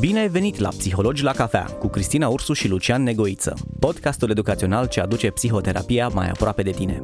Bine 0.00 0.18
ai 0.18 0.28
venit 0.28 0.58
la 0.58 0.68
Psihologi 0.68 1.22
la 1.22 1.32
cafea 1.32 1.64
cu 1.64 1.88
Cristina 1.88 2.28
Ursu 2.28 2.52
și 2.52 2.68
Lucian 2.68 3.02
Negoiță, 3.02 3.54
podcastul 3.78 4.30
educațional 4.30 4.86
ce 4.86 5.00
aduce 5.00 5.30
psihoterapia 5.30 6.08
mai 6.08 6.28
aproape 6.28 6.62
de 6.62 6.70
tine. 6.70 6.98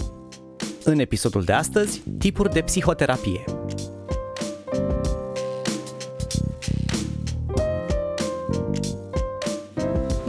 În 0.85 0.99
episodul 0.99 1.43
de 1.45 1.53
astăzi, 1.53 2.03
tipuri 2.19 2.53
de 2.53 2.61
psihoterapie. 2.61 3.58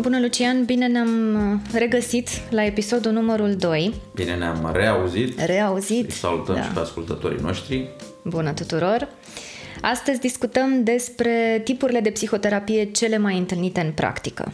Bună, 0.09 0.21
Lucian! 0.21 0.65
Bine 0.65 0.87
ne-am 0.87 1.33
uh, 1.33 1.79
regăsit 1.79 2.29
la 2.51 2.65
episodul 2.65 3.11
numărul 3.11 3.55
2. 3.55 3.93
Bine 4.15 4.35
ne-am 4.35 4.71
reauzit. 4.73 5.39
Reauzit. 5.39 6.05
Îi 6.05 6.11
salutăm 6.11 6.55
da. 6.55 6.63
și 6.63 6.71
pe 6.71 6.79
ascultătorii 6.79 7.41
noștri. 7.41 7.87
Bună 8.23 8.53
tuturor! 8.53 9.07
Astăzi 9.81 10.19
discutăm 10.19 10.83
despre 10.83 11.61
tipurile 11.63 11.99
de 11.99 12.09
psihoterapie 12.09 12.83
cele 12.83 13.17
mai 13.17 13.37
întâlnite 13.37 13.79
în 13.81 13.91
practică. 13.91 14.51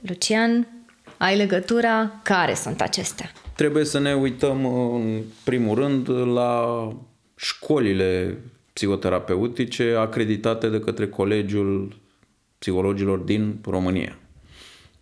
Lucian, 0.00 0.68
ai 1.16 1.36
legătura? 1.36 2.20
Care 2.22 2.54
sunt 2.54 2.80
acestea? 2.80 3.30
Trebuie 3.56 3.84
să 3.84 3.98
ne 3.98 4.14
uităm 4.14 4.66
în 4.94 5.22
primul 5.42 5.74
rând 5.74 6.08
la 6.34 6.92
școlile 7.36 8.38
psihoterapeutice 8.72 9.94
acreditate 9.98 10.68
de 10.68 10.80
către 10.80 11.08
Colegiul 11.08 11.96
Psihologilor 12.58 13.18
din 13.18 13.58
România. 13.64 14.18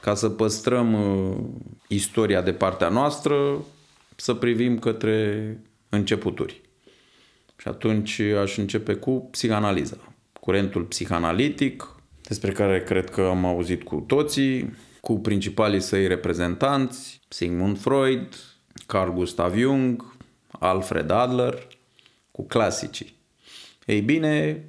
Ca 0.03 0.15
să 0.15 0.29
păstrăm 0.29 0.93
uh, 0.93 1.37
istoria 1.89 2.43
de 2.43 2.53
partea 2.53 2.89
noastră, 2.89 3.65
să 4.17 4.35
privim 4.35 4.79
către 4.79 5.59
începuturi. 5.89 6.61
Și 7.57 7.69
atunci 7.69 8.21
aș 8.21 8.57
începe 8.57 8.95
cu 8.95 9.29
psihanaliza. 9.31 9.97
Curentul 10.41 10.83
psihanalitic, 10.83 11.97
despre 12.23 12.53
care 12.53 12.83
cred 12.83 13.11
că 13.11 13.21
am 13.21 13.45
auzit 13.45 13.83
cu 13.83 14.05
toții, 14.07 14.75
cu 15.01 15.19
principalii 15.19 15.81
săi 15.81 16.07
reprezentanți, 16.07 17.21
Sigmund 17.29 17.79
Freud, 17.79 18.29
Carl 18.87 19.11
Gustav 19.11 19.57
Jung, 19.57 20.17
Alfred 20.51 21.11
Adler, 21.11 21.67
cu 22.31 22.47
clasicii. 22.47 23.17
Ei 23.87 24.01
bine, 24.01 24.65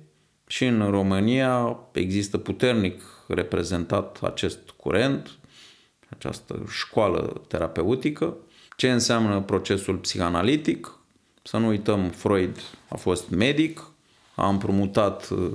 și 0.48 0.66
în 0.66 0.90
România 0.90 1.80
există 1.92 2.38
puternic 2.38 3.02
reprezentat 3.34 4.20
acest 4.22 4.70
curent, 4.70 5.38
această 6.10 6.66
școală 6.70 7.42
terapeutică. 7.48 8.38
Ce 8.76 8.92
înseamnă 8.92 9.42
procesul 9.42 9.96
psihanalitic? 9.96 11.00
Să 11.44 11.58
nu 11.58 11.68
uităm, 11.68 12.10
Freud 12.10 12.58
a 12.90 12.96
fost 12.96 13.30
medic, 13.30 13.92
a 14.36 14.48
împrumutat 14.48 15.30
uh, 15.30 15.52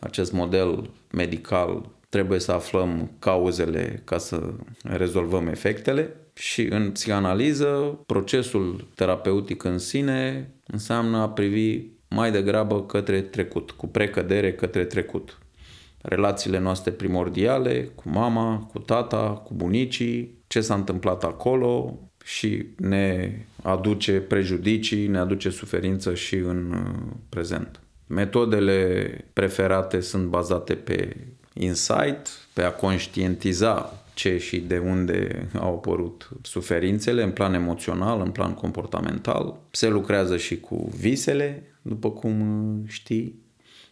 acest 0.00 0.32
model 0.32 0.90
medical, 1.10 1.88
trebuie 2.08 2.38
să 2.38 2.52
aflăm 2.52 3.10
cauzele 3.18 4.02
ca 4.04 4.18
să 4.18 4.52
rezolvăm 4.82 5.46
efectele 5.46 6.16
și 6.34 6.62
în 6.62 6.90
psihanaliză 6.90 7.98
procesul 8.06 8.88
terapeutic 8.94 9.64
în 9.64 9.78
sine 9.78 10.50
înseamnă 10.66 11.18
a 11.18 11.28
privi 11.28 11.84
mai 12.08 12.32
degrabă 12.32 12.84
către 12.84 13.20
trecut, 13.20 13.70
cu 13.70 13.86
precădere 13.86 14.54
către 14.54 14.84
trecut. 14.84 15.38
Relațiile 16.08 16.58
noastre 16.58 16.90
primordiale 16.90 17.90
cu 17.94 18.08
mama, 18.08 18.68
cu 18.72 18.78
tata, 18.78 19.30
cu 19.44 19.54
bunicii, 19.54 20.38
ce 20.46 20.60
s-a 20.60 20.74
întâmplat 20.74 21.24
acolo, 21.24 21.98
și 22.26 22.66
ne 22.76 23.32
aduce 23.62 24.20
prejudicii, 24.20 25.06
ne 25.06 25.18
aduce 25.18 25.50
suferință 25.50 26.14
și 26.14 26.34
în 26.34 26.72
uh, 26.72 27.14
prezent. 27.28 27.80
Metodele 28.06 29.10
preferate 29.32 30.00
sunt 30.00 30.26
bazate 30.26 30.74
pe 30.74 31.16
insight, 31.52 32.28
pe 32.52 32.62
a 32.62 32.72
conștientiza 32.72 34.02
ce 34.14 34.38
și 34.38 34.60
de 34.60 34.78
unde 34.78 35.48
au 35.58 35.74
apărut 35.74 36.28
suferințele 36.42 37.22
în 37.22 37.30
plan 37.30 37.54
emoțional, 37.54 38.20
în 38.20 38.30
plan 38.30 38.54
comportamental. 38.54 39.56
Se 39.70 39.88
lucrează 39.88 40.36
și 40.36 40.60
cu 40.60 40.90
visele, 40.96 41.62
după 41.82 42.10
cum 42.10 42.40
uh, 42.40 42.88
știi, 42.88 43.34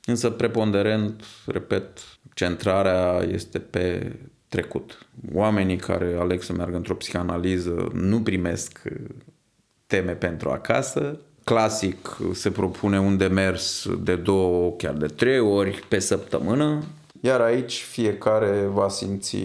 însă 0.04 0.30
preponderent, 0.30 1.24
repet, 1.46 1.98
centrarea 2.34 3.22
este 3.30 3.58
pe 3.58 4.12
trecut. 4.48 5.06
Oamenii 5.32 5.76
care 5.76 6.16
aleg 6.18 6.42
să 6.42 6.52
meargă 6.52 6.76
într-o 6.76 6.94
psihanaliză 6.94 7.90
nu 7.92 8.22
primesc 8.22 8.80
uh, 8.84 8.96
teme 9.86 10.12
pentru 10.12 10.50
acasă. 10.50 11.18
Clasic 11.44 12.16
se 12.32 12.50
propune 12.50 13.00
un 13.00 13.16
demers 13.16 13.88
de 14.02 14.16
două, 14.16 14.72
chiar 14.72 14.94
de 14.94 15.06
trei 15.06 15.40
ori 15.40 15.84
pe 15.88 15.98
săptămână, 15.98 16.82
iar 17.20 17.40
aici 17.40 17.82
fiecare 17.82 18.66
va 18.72 18.88
simți 18.88 19.36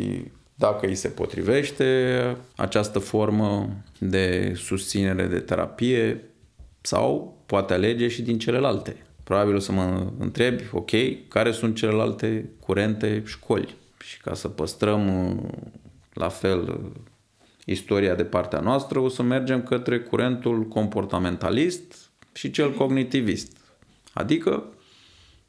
dacă 0.56 0.86
îi 0.86 0.96
se 0.96 1.08
potrivește 1.08 2.38
această 2.56 3.00
formă 3.00 3.70
de 4.00 4.54
susținere 4.56 5.26
de 5.26 5.40
terapie 5.40 6.24
sau 6.82 7.38
poate 7.46 7.74
alege 7.74 8.08
și 8.08 8.22
din 8.22 8.40
celelalte. 8.40 8.96
Probabil 9.30 9.56
o 9.56 9.60
să 9.60 9.72
mă 9.72 10.12
întrebi, 10.20 10.64
ok, 10.72 10.92
care 11.28 11.52
sunt 11.52 11.76
celelalte 11.76 12.50
curente 12.60 13.24
școli? 13.26 13.76
și 14.04 14.22
ca 14.22 14.34
să 14.34 14.48
păstrăm 14.48 15.28
uh, 15.28 15.50
la 16.14 16.30
fel 16.30 16.62
uh, 16.62 17.02
istoria 17.66 18.16
de 18.16 18.24
partea 18.24 18.60
noastră, 18.60 19.00
o 19.00 19.08
să 19.08 19.24
mergem 19.24 19.64
către 19.64 20.00
curentul 20.00 20.64
comportamentalist 20.64 22.12
și 22.34 22.52
cel 22.52 22.74
cognitivist. 22.74 23.58
Adică 24.14 24.64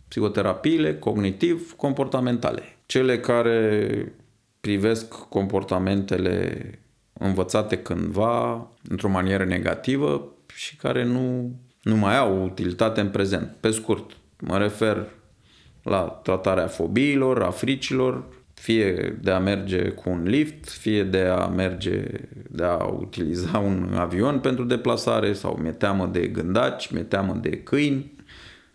psihoterapiile 0.08 0.98
cognitiv-comportamentale. 0.98 2.62
Cele 2.86 3.20
care 3.20 4.12
privesc 4.60 5.14
comportamentele 5.14 6.70
învățate 7.12 7.78
cândva 7.78 8.68
într-o 8.88 9.08
manieră 9.08 9.44
negativă 9.44 10.32
și 10.54 10.76
care 10.76 11.04
nu, 11.04 11.54
nu 11.82 11.96
mai 11.96 12.16
au 12.16 12.44
utilitate 12.44 13.00
în 13.00 13.08
prezent. 13.08 13.56
Pe 13.60 13.70
scurt, 13.70 14.10
mă 14.38 14.58
refer 14.58 15.06
la 15.82 16.00
tratarea 16.00 16.66
fobiilor, 16.66 17.42
a 17.42 17.50
fricilor, 17.50 18.24
fie 18.54 19.18
de 19.22 19.30
a 19.30 19.38
merge 19.38 19.88
cu 19.88 20.10
un 20.10 20.22
lift, 20.22 20.68
fie 20.68 21.04
de 21.04 21.20
a 21.20 21.46
merge, 21.46 22.02
de 22.48 22.64
a 22.64 22.84
utiliza 22.84 23.58
un 23.58 23.94
avion 23.94 24.38
pentru 24.38 24.64
deplasare 24.64 25.32
sau 25.32 25.58
mi-e 25.62 25.72
teamă 25.72 26.06
de 26.06 26.26
gândaci, 26.26 26.90
mi-e 26.90 27.02
teamă 27.02 27.38
de 27.40 27.50
câini, 27.50 28.12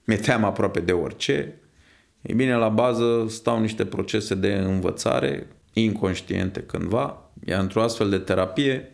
mi-e 0.03 0.17
teamă 0.17 0.45
aproape 0.45 0.79
de 0.79 0.91
orice. 0.91 1.59
Ei 2.21 2.35
bine, 2.35 2.55
la 2.55 2.69
bază 2.69 3.25
stau 3.27 3.59
niște 3.59 3.85
procese 3.85 4.35
de 4.35 4.53
învățare 4.53 5.47
inconștiente 5.73 6.59
cândva, 6.59 7.31
iar 7.45 7.61
într-o 7.61 7.81
astfel 7.81 8.09
de 8.09 8.17
terapie 8.17 8.91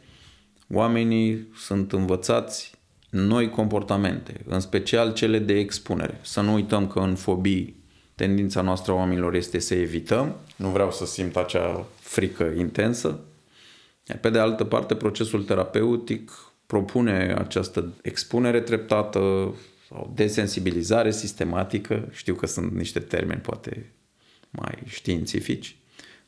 oamenii 0.74 1.48
sunt 1.56 1.92
învățați 1.92 2.81
noi 3.12 3.50
comportamente, 3.50 4.42
în 4.46 4.60
special 4.60 5.14
cele 5.14 5.40
de 5.40 5.54
expunere. 5.54 6.20
Să 6.22 6.42
nu 6.42 6.54
uităm 6.54 6.88
că 6.88 7.00
în 7.00 7.16
fobii 7.16 7.82
Tendința 8.22 8.62
noastră 8.62 8.92
a 8.92 8.96
oamenilor 8.96 9.34
este 9.34 9.60
să 9.60 9.74
evităm. 9.74 10.36
Nu 10.56 10.70
vreau 10.70 10.92
să 10.92 11.06
simt 11.06 11.36
acea 11.36 11.86
frică 12.00 12.44
intensă. 12.58 13.20
Iar 14.10 14.18
pe 14.18 14.30
de 14.30 14.40
altă 14.40 14.64
parte, 14.64 14.96
procesul 14.96 15.44
terapeutic 15.44 16.32
propune 16.66 17.36
această 17.38 17.94
expunere 18.02 18.62
treptată 18.62 19.20
sau 19.88 20.12
desensibilizare 20.16 21.12
sistematică. 21.12 22.08
Știu 22.12 22.34
că 22.34 22.46
sunt 22.46 22.72
niște 22.72 23.00
termeni 23.00 23.42
poate 23.42 23.92
mai 24.50 24.78
științifici, 24.86 25.76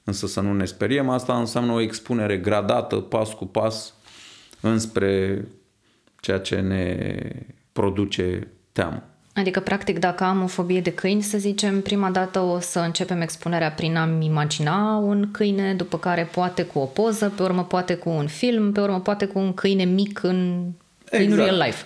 însă 0.04 0.28
să 0.28 0.42
nu 0.42 0.54
ne 0.54 0.66
speriem. 0.66 1.10
Asta 1.10 1.40
înseamnă 1.40 1.72
o 1.72 1.82
expunere 1.82 2.38
gradată, 2.38 2.96
pas 2.96 3.34
cu 3.34 3.46
pas, 3.46 3.94
înspre 4.62 5.46
ceea 6.24 6.40
ce 6.40 6.56
ne 6.56 7.18
produce 7.72 8.48
teamă. 8.72 9.04
Adică, 9.34 9.60
practic, 9.60 10.00
dacă 10.00 10.24
am 10.24 10.44
o 10.44 10.48
fobie 10.48 10.82
de 10.82 10.94
câini, 10.94 11.22
să 11.22 11.38
zicem, 11.38 11.82
prima 11.82 12.10
dată 12.10 12.40
o 12.40 12.60
să 12.60 12.80
începem 12.80 13.22
expunerea 13.22 13.72
prin 13.72 13.96
a-mi 13.96 14.26
imagina 14.26 14.96
un 14.96 15.32
câine, 15.32 15.74
după 15.74 15.98
care 15.98 16.30
poate 16.34 16.64
cu 16.64 16.80
o 16.80 16.86
poză, 16.86 17.34
pe 17.36 17.44
urmă 17.44 17.64
poate 17.64 17.96
cu 17.96 18.10
un 18.10 18.28
film, 18.28 18.72
pe 18.72 18.80
urmă 18.80 19.00
poate 19.00 19.26
cu 19.26 19.40
un 19.40 19.54
câine 19.54 19.84
mic 19.84 20.24
în, 20.24 20.64
exact. 21.10 21.32
în 21.32 21.36
real 21.36 21.64
life. 21.66 21.86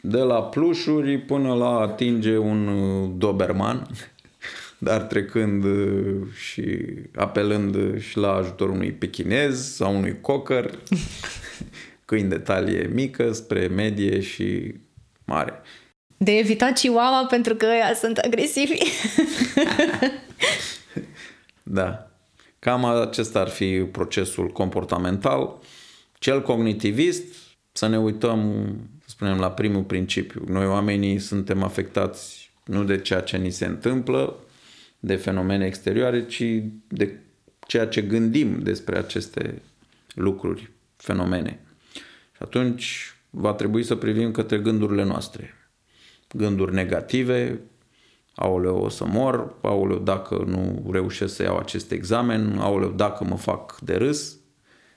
De 0.00 0.18
la 0.18 0.42
plușuri 0.42 1.18
până 1.18 1.54
la 1.54 1.78
atinge 1.78 2.36
un 2.36 2.66
uh, 2.66 3.10
Doberman, 3.16 3.86
dar 4.78 5.00
trecând 5.00 5.64
uh, 5.64 6.14
și 6.34 6.78
apelând 7.16 8.00
și 8.00 8.18
la 8.18 8.32
ajutorul 8.32 8.74
unui 8.74 8.92
pechinez 8.92 9.74
sau 9.74 9.96
unui 9.96 10.20
cocker, 10.20 10.70
câini 12.06 12.28
de 12.28 12.38
talie 12.38 12.90
mică 12.92 13.32
spre 13.32 13.66
medie 13.66 14.20
și 14.20 14.74
mare 15.24 15.62
de 16.16 16.38
evitat 16.38 16.78
chihuahua 16.78 17.26
pentru 17.26 17.54
că 17.54 17.66
ăia 17.66 17.94
sunt 17.94 18.18
agresivi. 18.18 18.78
da. 21.62 22.10
Cam 22.58 22.84
acesta 22.84 23.40
ar 23.40 23.48
fi 23.48 23.78
procesul 23.78 24.48
comportamental. 24.48 25.58
Cel 26.18 26.42
cognitivist, 26.42 27.24
să 27.72 27.86
ne 27.86 27.98
uităm, 27.98 28.66
să 29.00 29.08
spunem, 29.08 29.38
la 29.38 29.50
primul 29.50 29.82
principiu. 29.82 30.44
Noi 30.48 30.66
oamenii 30.66 31.18
suntem 31.18 31.62
afectați 31.62 32.50
nu 32.64 32.84
de 32.84 33.00
ceea 33.00 33.20
ce 33.20 33.36
ni 33.36 33.50
se 33.50 33.66
întâmplă, 33.66 34.36
de 35.00 35.16
fenomene 35.16 35.66
exterioare, 35.66 36.26
ci 36.26 36.42
de 36.88 37.18
ceea 37.66 37.86
ce 37.86 38.02
gândim 38.02 38.62
despre 38.62 38.98
aceste 38.98 39.62
lucruri, 40.14 40.70
fenomene. 40.96 41.60
Și 42.46 42.58
atunci 42.58 43.14
va 43.30 43.52
trebui 43.52 43.82
să 43.82 43.94
privim 43.94 44.30
către 44.30 44.58
gândurile 44.58 45.04
noastre. 45.04 45.54
Gânduri 46.34 46.74
negative, 46.74 47.60
aoleu, 48.34 48.76
o 48.76 48.88
să 48.88 49.04
mor, 49.04 49.54
aoleu, 49.62 49.98
dacă 49.98 50.44
nu 50.46 50.88
reușesc 50.92 51.34
să 51.34 51.42
iau 51.42 51.58
acest 51.58 51.90
examen, 51.90 52.58
aoleu, 52.58 52.90
dacă 52.90 53.24
mă 53.24 53.36
fac 53.36 53.80
de 53.80 53.96
râs. 53.96 54.38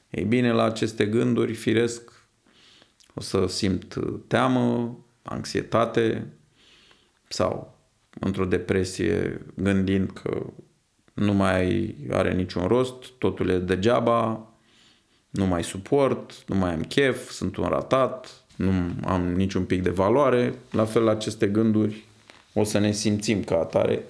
Ei 0.10 0.24
bine, 0.24 0.52
la 0.52 0.64
aceste 0.64 1.06
gânduri, 1.06 1.54
firesc, 1.54 2.12
o 3.14 3.22
să 3.22 3.46
simt 3.48 3.96
teamă, 4.28 4.98
anxietate 5.24 6.34
sau 7.28 7.78
într-o 8.20 8.46
depresie 8.46 9.46
gândind 9.56 10.12
că 10.12 10.46
nu 11.14 11.34
mai 11.34 11.96
are 12.12 12.34
niciun 12.34 12.68
rost, 12.68 13.06
totul 13.18 13.50
e 13.50 13.58
degeaba, 13.58 14.49
nu 15.30 15.46
mai 15.46 15.64
suport, 15.64 16.44
nu 16.48 16.56
mai 16.56 16.74
am 16.74 16.82
chef, 16.82 17.30
sunt 17.30 17.56
un 17.56 17.68
ratat, 17.68 18.44
nu 18.56 18.72
am 19.06 19.34
niciun 19.34 19.64
pic 19.64 19.84
de 19.84 19.90
valoare. 19.90 20.54
La 20.72 20.86
fel, 20.86 21.08
aceste 21.08 21.48
gânduri 21.48 22.04
o 22.54 22.64
să 22.64 22.80
ne 22.80 22.92
simțim 22.92 23.44
ca 23.44 23.56
atare. 23.56 24.04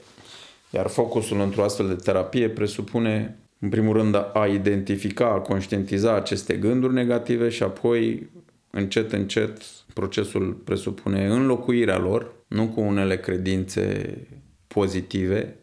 Iar 0.70 0.88
focusul 0.88 1.40
într-o 1.40 1.64
astfel 1.64 1.88
de 1.88 1.94
terapie 1.94 2.50
presupune, 2.50 3.38
în 3.60 3.70
primul 3.70 3.94
rând, 3.94 4.16
a 4.34 4.48
identifica, 4.48 5.26
a 5.26 5.40
conștientiza 5.40 6.16
aceste 6.16 6.56
gânduri 6.56 6.94
negative 6.94 7.50
și 7.50 7.64
apoi, 7.64 8.30
încet, 8.70 9.12
încet, 9.12 9.62
procesul 9.94 10.52
presupune 10.52 11.28
înlocuirea 11.28 11.98
lor, 11.98 12.34
nu 12.48 12.68
cu 12.68 12.82
unele 12.82 13.18
credințe 13.18 14.18
pozitive, 14.68 15.56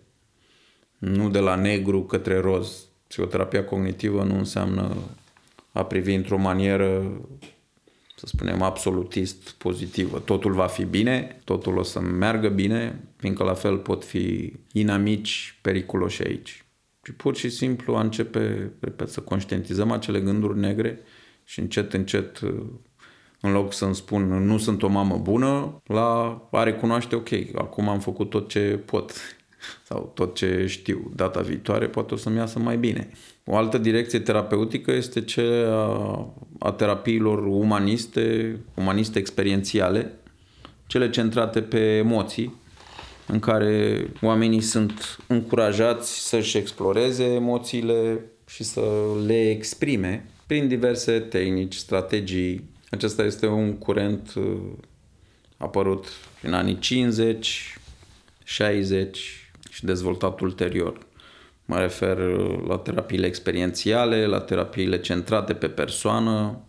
nu 0.98 1.30
de 1.30 1.38
la 1.38 1.54
negru 1.54 2.02
către 2.02 2.40
roz. 2.40 2.84
Psihoterapia 3.08 3.64
cognitivă 3.64 4.22
nu 4.22 4.38
înseamnă 4.38 4.96
a 5.76 5.84
privi 5.84 6.14
într-o 6.14 6.38
manieră 6.38 7.20
să 8.16 8.26
spunem, 8.26 8.62
absolutist 8.62 9.50
pozitivă. 9.50 10.18
Totul 10.18 10.52
va 10.52 10.66
fi 10.66 10.84
bine, 10.84 11.40
totul 11.44 11.76
o 11.76 11.82
să 11.82 12.00
meargă 12.00 12.48
bine, 12.48 13.00
fiindcă 13.16 13.44
la 13.44 13.54
fel 13.54 13.78
pot 13.78 14.04
fi 14.04 14.52
inamici 14.72 15.58
periculoși 15.62 16.26
aici. 16.26 16.64
Și 17.02 17.12
pur 17.12 17.36
și 17.36 17.48
simplu 17.48 17.96
a 17.96 18.00
începe, 18.00 18.72
repet, 18.80 19.08
să 19.08 19.20
conștientizăm 19.20 19.90
acele 19.90 20.20
gânduri 20.20 20.58
negre 20.58 21.00
și 21.44 21.60
încet, 21.60 21.92
încet, 21.92 22.40
în 23.40 23.52
loc 23.52 23.72
să-mi 23.72 23.94
spun 23.94 24.44
nu 24.44 24.58
sunt 24.58 24.82
o 24.82 24.88
mamă 24.88 25.18
bună, 25.18 25.82
la 25.86 26.40
a 26.50 26.62
recunoaște, 26.62 27.14
ok, 27.14 27.28
acum 27.54 27.88
am 27.88 28.00
făcut 28.00 28.30
tot 28.30 28.48
ce 28.48 28.82
pot 28.84 29.12
sau 29.82 30.12
tot 30.14 30.34
ce 30.34 30.66
știu. 30.66 31.12
Data 31.14 31.40
viitoare 31.40 31.86
poate 31.86 32.14
o 32.14 32.16
să-mi 32.16 32.36
iasă 32.36 32.58
mai 32.58 32.76
bine. 32.76 33.10
O 33.44 33.56
altă 33.56 33.78
direcție 33.78 34.18
terapeutică 34.18 34.92
este 34.92 35.20
cea 35.20 35.72
a, 35.72 36.34
a 36.58 36.72
terapiilor 36.72 37.46
umaniste, 37.46 38.56
umaniste 38.74 39.18
experiențiale, 39.18 40.12
cele 40.86 41.10
centrate 41.10 41.62
pe 41.62 41.78
emoții, 41.78 42.54
în 43.26 43.38
care 43.38 44.06
oamenii 44.22 44.60
sunt 44.60 45.18
încurajați 45.26 46.28
să-și 46.28 46.56
exploreze 46.56 47.24
emoțiile 47.24 48.20
și 48.48 48.64
să 48.64 48.82
le 49.26 49.50
exprime 49.50 50.30
prin 50.46 50.68
diverse 50.68 51.18
tehnici, 51.20 51.74
strategii. 51.74 52.70
Acesta 52.90 53.22
este 53.22 53.46
un 53.46 53.78
curent 53.78 54.32
uh, 54.36 54.56
apărut 55.56 56.06
în 56.42 56.54
anii 56.54 56.78
50, 56.78 57.78
60 58.44 59.45
și 59.76 59.84
dezvoltat 59.84 60.40
ulterior. 60.40 60.98
Mă 61.64 61.78
refer 61.78 62.18
la 62.66 62.78
terapiile 62.78 63.26
experiențiale, 63.26 64.26
la 64.26 64.40
terapiile 64.40 65.00
centrate 65.00 65.54
pe 65.54 65.68
persoană, 65.68 66.60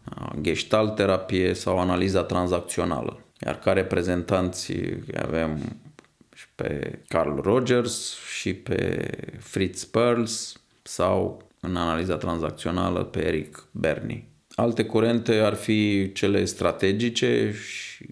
gestalt 0.41 0.95
terapie 0.95 1.53
sau 1.53 1.79
analiza 1.79 2.23
tranzacțională. 2.23 3.19
Iar 3.45 3.59
ca 3.59 3.73
reprezentanți 3.73 4.73
avem 5.15 5.59
și 6.35 6.45
pe 6.55 6.99
Carl 7.07 7.39
Rogers 7.41 8.17
și 8.39 8.53
pe 8.53 9.09
Fritz 9.39 9.83
Perls 9.83 10.61
sau 10.83 11.47
în 11.59 11.75
analiza 11.75 12.15
tranzacțională 12.15 13.03
pe 13.03 13.25
Eric 13.25 13.67
Berni. 13.71 14.27
Alte 14.55 14.85
curente 14.85 15.33
ar 15.33 15.53
fi 15.53 16.11
cele 16.13 16.45
strategice 16.45 17.53
și 17.53 18.05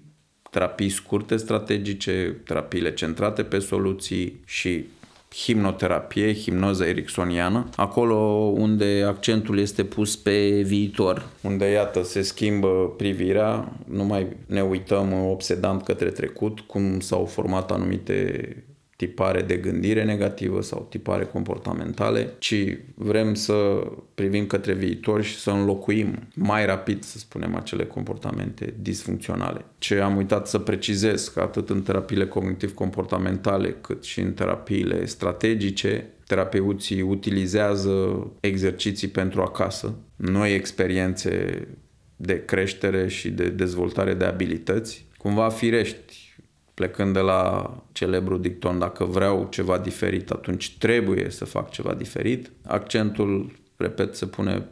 terapii 0.56 0.90
scurte 0.90 1.36
strategice, 1.38 2.36
terapiile 2.46 2.94
centrate 2.94 3.44
pe 3.44 3.60
soluții 3.60 4.40
și 4.46 4.86
himnoterapie, 5.34 6.34
himnoză 6.34 6.84
ericksoniană, 6.86 7.70
acolo 7.76 8.16
unde 8.58 9.04
accentul 9.08 9.60
este 9.60 9.84
pus 9.84 10.16
pe 10.16 10.62
viitor, 10.62 11.30
unde, 11.42 11.66
iată, 11.66 12.04
se 12.04 12.22
schimbă 12.22 12.94
privirea, 12.98 13.72
nu 13.90 14.04
mai 14.04 14.28
ne 14.46 14.62
uităm 14.62 15.30
obsedant 15.30 15.84
către 15.84 16.10
trecut, 16.10 16.60
cum 16.60 17.00
s-au 17.00 17.26
format 17.26 17.72
anumite 17.72 18.56
tipare 18.96 19.42
de 19.42 19.56
gândire 19.56 20.04
negativă 20.04 20.62
sau 20.62 20.88
tipare 20.90 21.24
comportamentale, 21.26 22.34
ci 22.38 22.78
vrem 22.96 23.34
să 23.34 23.88
privim 24.14 24.48
către 24.48 24.74
viitor 24.74 25.24
și 25.24 25.36
să 25.36 25.50
înlocuim 25.50 26.28
mai 26.34 26.66
rapid, 26.66 27.04
să 27.04 27.18
spunem, 27.18 27.56
acele 27.56 27.86
comportamente 27.86 28.74
disfuncționale. 28.82 29.66
Ce 29.78 30.00
am 30.00 30.16
uitat 30.16 30.48
să 30.48 30.60
precizez, 30.60 31.28
că 31.28 31.40
atât 31.40 31.70
în 31.70 31.82
terapiile 31.82 32.28
cognitiv-comportamentale 32.28 33.76
cât 33.82 34.04
și 34.04 34.20
în 34.20 34.34
terapiile 34.34 35.06
strategice, 35.06 36.10
terapeuții 36.28 37.02
utilizează 37.02 38.28
exerciții 38.40 39.08
pentru 39.08 39.42
acasă, 39.42 39.96
noi 40.16 40.54
experiențe 40.54 41.68
de 42.16 42.46
creștere 42.46 43.08
și 43.08 43.30
de 43.30 43.50
dezvoltare 43.50 44.14
de 44.14 44.26
abilități, 44.26 45.06
cumva 45.18 45.50
firești 45.50 46.05
plecând 46.76 47.14
de 47.14 47.20
la 47.20 47.72
celebru 47.92 48.38
dicton, 48.38 48.80
dacă 48.80 49.04
vreau 49.04 49.48
ceva 49.50 49.78
diferit, 49.78 50.30
atunci 50.30 50.78
trebuie 50.78 51.30
să 51.30 51.46
fac 51.46 51.70
ceva 51.70 51.94
diferit. 51.94 52.52
Accentul, 52.68 53.52
repet, 53.78 54.16
se 54.16 54.26
pune 54.26 54.66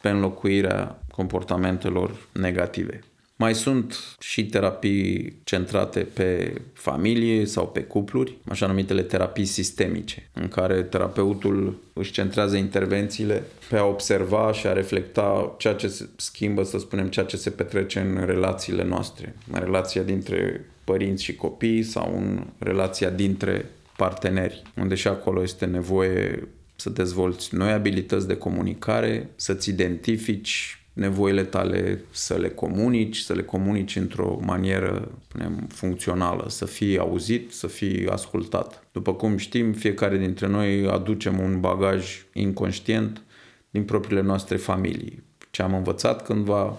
pe 0.00 0.08
înlocuirea 0.08 1.02
comportamentelor 1.10 2.10
negative. 2.32 3.00
Mai 3.40 3.54
sunt 3.54 4.16
și 4.20 4.46
terapii 4.46 5.40
centrate 5.44 6.00
pe 6.00 6.60
familie 6.72 7.44
sau 7.44 7.68
pe 7.68 7.82
cupluri, 7.82 8.36
așa 8.48 8.66
numitele 8.66 9.02
terapii 9.02 9.44
sistemice, 9.44 10.30
în 10.32 10.48
care 10.48 10.82
terapeutul 10.82 11.78
își 11.92 12.12
centrează 12.12 12.56
intervențiile 12.56 13.42
pe 13.68 13.76
a 13.76 13.84
observa 13.84 14.52
și 14.52 14.66
a 14.66 14.72
reflecta 14.72 15.54
ceea 15.58 15.74
ce 15.74 15.88
se 15.88 16.08
schimbă, 16.16 16.62
să 16.62 16.78
spunem, 16.78 17.08
ceea 17.08 17.24
ce 17.26 17.36
se 17.36 17.50
petrece 17.50 18.00
în 18.00 18.26
relațiile 18.26 18.84
noastre, 18.84 19.34
în 19.52 19.60
relația 19.60 20.02
dintre 20.02 20.64
părinți 20.84 21.24
și 21.24 21.34
copii 21.34 21.82
sau 21.82 22.16
în 22.16 22.46
relația 22.58 23.10
dintre 23.10 23.70
parteneri, 23.96 24.62
unde 24.76 24.94
și 24.94 25.08
acolo 25.08 25.42
este 25.42 25.64
nevoie 25.64 26.48
să 26.76 26.90
dezvolți 26.90 27.54
noi 27.54 27.70
abilități 27.70 28.26
de 28.26 28.36
comunicare, 28.36 29.30
să-ți 29.36 29.68
identifici 29.70 30.77
nevoile 30.98 31.44
tale, 31.44 32.04
să 32.10 32.34
le 32.34 32.48
comunici, 32.48 33.16
să 33.16 33.32
le 33.32 33.42
comunici 33.42 33.96
într-o 33.96 34.38
manieră 34.42 35.08
spunem, 35.28 35.66
funcțională, 35.68 36.44
să 36.48 36.64
fii 36.64 36.98
auzit, 36.98 37.52
să 37.52 37.66
fii 37.66 38.08
ascultat. 38.08 38.86
După 38.92 39.14
cum 39.14 39.36
știm, 39.36 39.72
fiecare 39.72 40.16
dintre 40.16 40.46
noi 40.46 40.88
aducem 40.88 41.38
un 41.38 41.60
bagaj 41.60 42.26
inconștient 42.32 43.22
din 43.70 43.84
propriile 43.84 44.22
noastre 44.22 44.56
familii. 44.56 45.22
Ce 45.50 45.62
am 45.62 45.74
învățat 45.74 46.24
cândva, 46.24 46.76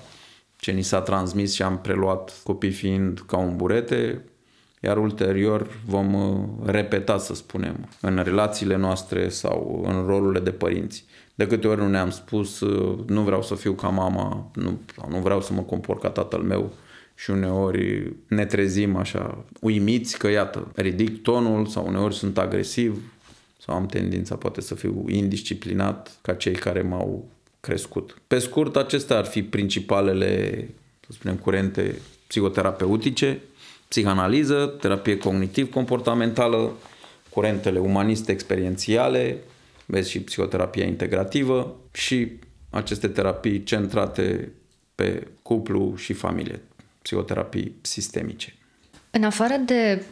ce 0.57 0.71
ni 0.71 0.81
s-a 0.81 1.01
transmis 1.01 1.53
și 1.53 1.61
am 1.61 1.79
preluat 1.79 2.41
copii 2.43 2.71
fiind 2.71 3.23
ca 3.27 3.38
un 3.38 3.55
burete, 3.55 4.21
iar 4.79 4.97
ulterior 4.97 5.67
vom 5.85 6.13
uh, 6.13 6.47
repeta, 6.65 7.17
să 7.17 7.33
spunem, 7.33 7.89
în 8.01 8.21
relațiile 8.23 8.75
noastre 8.75 9.29
sau 9.29 9.83
în 9.88 10.05
rolurile 10.05 10.39
de 10.39 10.51
părinți. 10.51 11.05
De 11.39 11.48
câte 11.48 11.67
ori 11.67 11.79
nu 11.79 11.88
ne-am 11.88 12.10
spus, 12.10 12.60
uh, 12.60 13.00
nu 13.08 13.22
vreau 13.22 13.43
să 13.43 13.55
fiu 13.55 13.74
ca 13.74 13.88
mama, 13.88 14.51
nu, 14.53 14.79
nu 15.10 15.17
vreau 15.17 15.41
să 15.41 15.53
mă 15.53 15.62
compor 15.62 16.00
ca 16.00 16.10
tatăl 16.10 16.41
meu, 16.41 16.74
și 17.15 17.29
uneori 17.29 18.13
ne 18.27 18.46
trezim 18.46 18.96
așa 18.96 19.43
uimiți 19.62 20.17
că 20.17 20.27
iată, 20.27 20.72
ridic 20.75 21.22
tonul 21.22 21.65
sau 21.65 21.88
uneori 21.88 22.15
sunt 22.15 22.38
agresiv 22.38 23.01
sau 23.58 23.75
am 23.75 23.86
tendința 23.86 24.36
poate 24.36 24.62
să 24.62 24.75
fiu 24.75 25.05
indisciplinat 25.08 26.17
ca 26.22 26.34
cei 26.34 26.53
care 26.53 26.81
m-au 26.81 27.29
crescut. 27.60 28.17
Pe 28.27 28.39
scurt, 28.39 28.75
acestea 28.75 29.17
ar 29.17 29.25
fi 29.25 29.43
principalele, 29.43 30.67
să 31.00 31.10
spunem, 31.12 31.38
curente 31.38 32.00
psihoterapeutice, 32.27 33.41
psihanaliză, 33.88 34.75
terapie 34.81 35.17
cognitiv-comportamentală, 35.17 36.72
curentele 37.29 37.79
umaniste 37.79 38.31
experiențiale, 38.31 39.38
vezi 39.91 40.10
și 40.10 40.22
psihoterapia 40.22 40.86
integrativă 40.86 41.75
și 41.91 42.31
aceste 42.69 43.08
terapii 43.08 43.63
centrate 43.63 44.51
pe 44.96 45.27
cuplu 45.41 45.96
și 45.96 46.13
familie, 46.13 46.62
psihoterapii 47.01 47.75
sistemice. 47.81 48.53
În 49.12 49.24
afară 49.24 49.53
de 49.65 50.03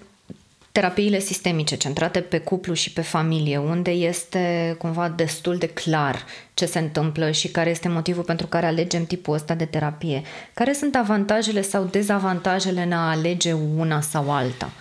terapiile 0.72 1.19
sistemice 1.19 1.77
centrate 1.77 2.19
pe 2.19 2.38
cuplu 2.39 2.74
și 2.74 2.93
pe 2.93 3.01
familie, 3.01 3.57
unde 3.57 3.91
este 3.91 4.75
cumva 4.77 5.10
destul 5.10 5.57
de 5.57 5.67
clar 5.67 6.25
ce 6.53 6.65
se 6.65 6.79
întâmplă 6.79 7.31
și 7.31 7.48
care 7.48 7.69
este 7.69 7.88
motivul 7.88 8.24
pentru 8.24 8.48
care 8.48 8.65
alegem 8.65 9.05
tipul 9.05 9.34
ăsta 9.34 9.55
de 9.55 9.65
terapie. 9.65 10.22
Care 10.53 10.74
sunt 10.74 10.96
avantajele 10.96 11.62
sau 11.62 11.84
dezavantajele 11.84 12.81
în 12.81 12.91
a 12.91 13.10
alege 13.10 13.53
una 13.53 14.01
sau 14.01 14.31
alta? 14.31 14.72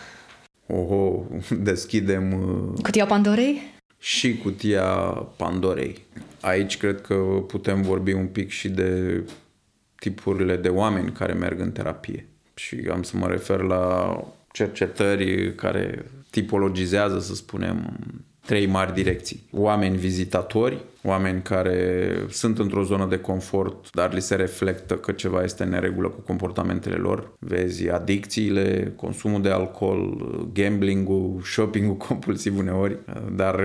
Oho, 0.66 1.22
deschidem... 1.70 2.32
uh, 2.32 2.82
Cutia 2.82 3.06
Pandorei? 3.06 3.75
Și 3.98 4.36
cutia 4.36 4.86
Pandorei. 5.36 6.04
Aici 6.40 6.76
cred 6.76 7.00
că 7.00 7.14
putem 7.46 7.82
vorbi 7.82 8.12
un 8.12 8.26
pic 8.26 8.50
și 8.50 8.68
de 8.68 9.22
tipurile 9.98 10.56
de 10.56 10.68
oameni 10.68 11.12
care 11.12 11.32
merg 11.32 11.60
în 11.60 11.72
terapie. 11.72 12.26
Și 12.54 12.88
am 12.92 13.02
să 13.02 13.16
mă 13.16 13.26
refer 13.26 13.60
la 13.60 14.16
cercetări 14.52 15.54
care 15.54 16.04
tipologizează, 16.30 17.20
să 17.20 17.34
spunem, 17.34 17.98
trei 18.46 18.66
mari 18.66 18.94
direcții. 18.94 19.42
Oameni 19.52 19.96
vizitatori, 19.96 20.84
oameni 21.02 21.42
care 21.42 22.10
sunt 22.28 22.58
într-o 22.58 22.82
zonă 22.82 23.06
de 23.06 23.18
confort, 23.18 23.90
dar 23.90 24.14
li 24.14 24.20
se 24.20 24.34
reflectă 24.34 24.94
că 24.94 25.12
ceva 25.12 25.42
este 25.42 25.62
în 25.62 25.68
neregulă 25.68 26.08
cu 26.08 26.20
comportamentele 26.20 26.94
lor. 26.94 27.32
Vezi 27.38 27.88
adicțiile, 27.88 28.92
consumul 28.96 29.42
de 29.42 29.50
alcool, 29.50 30.16
gambling-ul, 30.52 31.40
shopping-ul 31.44 31.96
compulsiv 32.08 32.58
uneori, 32.58 32.98
dar 33.34 33.60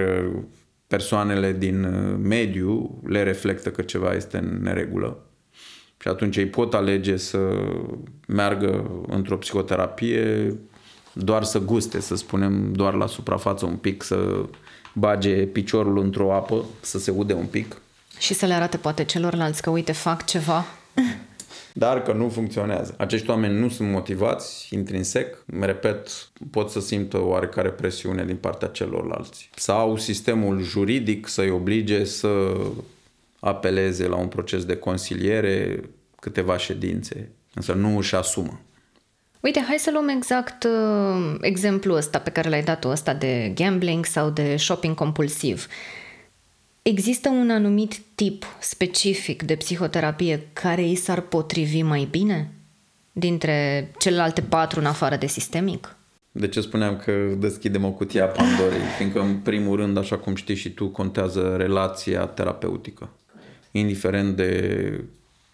persoanele 0.88 1.56
din 1.58 1.88
mediu 2.22 3.02
le 3.06 3.24
reflectă 3.24 3.72
că 3.72 3.82
ceva 3.82 4.14
este 4.14 4.38
în 4.38 4.60
neregulă. 4.62 5.26
Și 5.98 6.08
atunci 6.08 6.38
ei 6.38 6.46
pot 6.46 6.74
alege 6.74 7.18
să 7.18 7.40
meargă 8.28 8.90
într-o 9.08 9.38
psihoterapie 9.38 10.56
doar 11.14 11.44
să 11.44 11.60
guste, 11.60 12.00
să 12.00 12.16
spunem, 12.16 12.74
doar 12.74 12.94
la 12.94 13.06
suprafață 13.06 13.66
un 13.66 13.76
pic, 13.76 14.04
să 14.04 14.46
bage 14.94 15.46
piciorul 15.46 15.98
într-o 15.98 16.34
apă, 16.34 16.66
să 16.82 17.00
se 17.00 17.12
ude 17.12 17.34
un 17.34 17.46
pic. 17.46 17.82
Și 18.18 18.34
să 18.34 18.46
le 18.46 18.54
arate 18.54 18.78
poate 18.78 19.04
celorlalți 19.04 19.62
că, 19.62 19.70
uite, 19.70 19.92
fac 19.92 20.26
ceva. 20.26 20.66
Dar 21.74 22.02
că 22.02 22.14
nu 22.14 22.30
funcționează. 22.30 22.96
Acești 22.98 23.30
oameni 23.30 23.60
nu 23.60 23.70
sunt 23.70 23.90
motivați 23.90 24.68
intrinsec, 24.76 25.44
repet, 25.60 26.08
pot 26.52 26.70
să 26.70 26.80
simtă 26.80 27.22
oarecare 27.22 27.70
presiune 27.70 28.26
din 28.26 28.36
partea 28.36 28.68
celorlalți. 28.68 29.50
Sau 29.56 29.98
sistemul 29.98 30.62
juridic 30.62 31.28
să-i 31.28 31.50
oblige 31.50 32.04
să 32.04 32.58
apeleze 33.40 34.08
la 34.08 34.16
un 34.16 34.28
proces 34.28 34.66
de 34.66 34.76
consiliere, 34.76 35.82
câteva 36.20 36.58
ședințe, 36.58 37.30
însă 37.54 37.74
nu 37.74 37.98
își 37.98 38.16
asumă. 38.16 38.60
Uite, 39.42 39.64
hai 39.68 39.78
să 39.78 39.92
luăm 39.92 40.08
exact 40.08 40.64
uh, 40.64 41.36
exemplul 41.42 41.96
ăsta 41.96 42.20
pe 42.20 42.30
care 42.30 42.50
l-ai 42.50 42.64
dat 42.64 42.86
ăsta 42.86 43.14
de 43.14 43.52
gambling 43.56 44.06
sau 44.06 44.30
de 44.30 44.56
shopping 44.58 44.96
compulsiv. 44.96 45.68
Există 46.82 47.30
un 47.30 47.50
anumit 47.50 48.00
tip 48.16 48.46
specific 48.60 49.44
de 49.44 49.56
psihoterapie 49.56 50.48
care 50.54 50.82
îi 50.82 50.96
s-ar 50.96 51.22
potrivi 51.22 51.82
mai 51.82 52.08
bine 52.12 52.52
dintre 53.12 53.92
celelalte 54.00 54.42
patru 54.42 54.80
în 54.80 54.86
afară 54.86 55.16
de 55.16 55.28
sistemic? 55.28 55.96
De 56.32 56.48
ce 56.48 56.62
spuneam 56.62 56.98
că 56.98 57.12
deschidem 57.38 57.86
o 57.86 57.92
cutie 57.92 58.22
a 58.22 58.26
Pandorei? 58.26 58.82
Fiindcă, 58.98 59.20
în 59.20 59.36
primul 59.36 59.76
rând, 59.76 59.98
așa 59.98 60.18
cum 60.18 60.36
știi 60.36 60.56
și 60.56 60.70
tu, 60.70 60.88
contează 60.88 61.56
relația 61.58 62.26
terapeutică. 62.26 63.10
Indiferent 63.72 64.36
de 64.36 65.04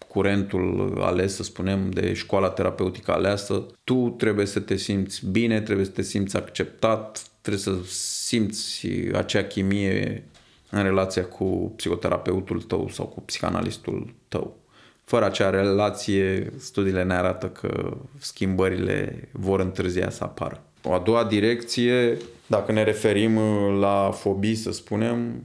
curentul 0.08 0.98
ales, 1.00 1.34
să 1.34 1.42
spunem, 1.42 1.90
de 1.90 2.12
școala 2.12 2.48
terapeutică 2.48 3.12
aleasă, 3.12 3.66
tu 3.84 4.14
trebuie 4.18 4.46
să 4.46 4.60
te 4.60 4.76
simți 4.76 5.26
bine, 5.26 5.60
trebuie 5.60 5.86
să 5.86 5.92
te 5.92 6.02
simți 6.02 6.36
acceptat, 6.36 7.22
trebuie 7.40 7.62
să 7.62 7.74
simți 8.26 8.86
acea 9.14 9.44
chimie 9.44 10.24
în 10.70 10.82
relația 10.82 11.24
cu 11.24 11.72
psihoterapeutul 11.76 12.62
tău 12.62 12.88
sau 12.88 13.06
cu 13.06 13.20
psihanalistul 13.20 14.14
tău. 14.28 14.56
Fără 15.04 15.24
acea 15.24 15.50
relație, 15.50 16.52
studiile 16.56 17.02
ne 17.02 17.14
arată 17.14 17.46
că 17.46 17.96
schimbările 18.18 19.28
vor 19.32 19.60
întârzia 19.60 20.10
să 20.10 20.24
apară. 20.24 20.62
O 20.82 20.92
a 20.92 20.98
doua 20.98 21.24
direcție, 21.24 22.16
dacă 22.46 22.72
ne 22.72 22.82
referim 22.82 23.38
la 23.80 24.10
fobii, 24.10 24.54
să 24.54 24.72
spunem, 24.72 25.44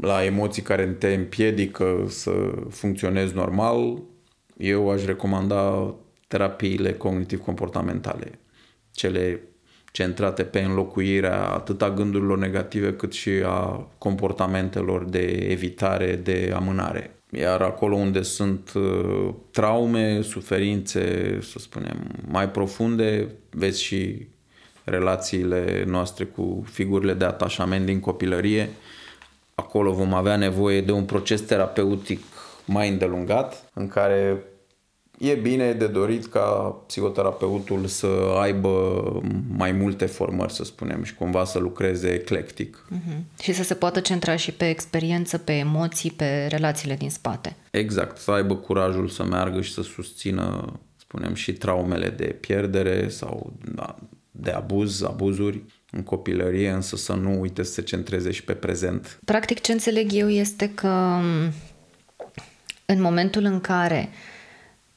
la 0.00 0.24
emoții 0.24 0.62
care 0.62 0.86
te 0.86 1.14
împiedică 1.14 2.04
să 2.08 2.32
funcționezi 2.70 3.34
normal, 3.34 4.02
eu 4.56 4.90
aș 4.90 5.04
recomanda 5.04 5.94
terapiile 6.28 6.92
cognitiv-comportamentale, 6.92 8.38
cele 8.92 9.40
centrate 9.92 10.42
pe 10.42 10.60
înlocuirea 10.60 11.48
atât 11.48 11.82
a 11.82 11.90
gândurilor 11.90 12.38
negative 12.38 12.92
cât 12.92 13.12
și 13.12 13.30
a 13.44 13.88
comportamentelor 13.98 15.04
de 15.04 15.46
evitare, 15.50 16.16
de 16.16 16.52
amânare. 16.54 17.14
Iar 17.30 17.60
acolo 17.60 17.96
unde 17.96 18.22
sunt 18.22 18.72
uh, 18.74 19.34
traume, 19.50 20.20
suferințe, 20.22 21.38
să 21.42 21.58
spunem, 21.58 22.06
mai 22.28 22.50
profunde, 22.50 23.28
vezi 23.50 23.82
și 23.82 24.26
relațiile 24.84 25.84
noastre 25.86 26.24
cu 26.24 26.64
figurile 26.66 27.14
de 27.14 27.24
atașament 27.24 27.86
din 27.86 28.00
copilărie, 28.00 28.68
acolo 29.60 29.92
vom 29.92 30.14
avea 30.14 30.36
nevoie 30.36 30.80
de 30.80 30.92
un 30.92 31.04
proces 31.04 31.40
terapeutic 31.40 32.20
mai 32.64 32.88
îndelungat, 32.88 33.70
în 33.74 33.88
care 33.88 34.44
e 35.18 35.34
bine 35.34 35.72
de 35.72 35.86
dorit 35.86 36.26
ca 36.26 36.76
psihoterapeutul 36.86 37.86
să 37.86 38.36
aibă 38.40 39.02
mai 39.56 39.72
multe 39.72 40.06
formări, 40.06 40.52
să 40.52 40.64
spunem, 40.64 41.02
și 41.02 41.14
cumva 41.14 41.44
să 41.44 41.58
lucreze 41.58 42.08
eclectic. 42.08 42.86
Uh-huh. 42.94 43.42
Și 43.42 43.52
să 43.52 43.62
se 43.62 43.74
poată 43.74 44.00
centra 44.00 44.36
și 44.36 44.52
pe 44.52 44.68
experiență, 44.68 45.38
pe 45.38 45.52
emoții, 45.52 46.10
pe 46.10 46.46
relațiile 46.46 46.94
din 46.94 47.10
spate. 47.10 47.56
Exact, 47.70 48.16
să 48.16 48.30
aibă 48.30 48.56
curajul 48.56 49.08
să 49.08 49.24
meargă 49.24 49.60
și 49.60 49.72
să 49.72 49.82
susțină, 49.82 50.72
spunem, 50.96 51.34
și 51.34 51.52
traumele 51.52 52.08
de 52.08 52.24
pierdere 52.24 53.08
sau 53.08 53.52
da, 53.74 53.96
de 54.30 54.50
abuz, 54.50 55.02
abuzuri 55.02 55.62
în 55.90 56.02
copilărie, 56.02 56.70
însă 56.70 56.96
să 56.96 57.12
nu 57.12 57.40
uite 57.40 57.62
să 57.62 57.72
se 57.72 57.82
centreze 57.82 58.30
și 58.30 58.44
pe 58.44 58.52
prezent. 58.52 59.18
Practic, 59.24 59.60
ce 59.60 59.72
înțeleg 59.72 60.12
eu 60.12 60.28
este 60.28 60.70
că 60.74 61.18
în 62.84 63.00
momentul 63.00 63.44
în 63.44 63.60
care 63.60 64.08